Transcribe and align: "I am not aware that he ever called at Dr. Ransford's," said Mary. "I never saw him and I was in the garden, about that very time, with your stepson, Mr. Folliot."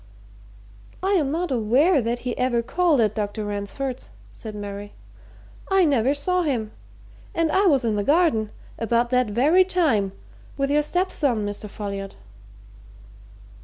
"I 1.03 1.11
am 1.11 1.31
not 1.31 1.51
aware 1.51 2.01
that 2.01 2.17
he 2.25 2.35
ever 2.35 2.63
called 2.63 2.99
at 2.99 3.13
Dr. 3.13 3.45
Ransford's," 3.45 4.09
said 4.33 4.55
Mary. 4.55 4.93
"I 5.69 5.85
never 5.85 6.15
saw 6.15 6.41
him 6.41 6.71
and 7.35 7.51
I 7.51 7.67
was 7.67 7.85
in 7.85 7.93
the 7.93 8.03
garden, 8.03 8.49
about 8.79 9.11
that 9.11 9.27
very 9.29 9.63
time, 9.63 10.11
with 10.57 10.71
your 10.71 10.81
stepson, 10.81 11.45
Mr. 11.45 11.69
Folliot." 11.69 12.15